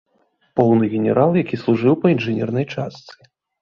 [0.59, 3.15] Поўны генерал, які служыў па інжынернай частцы.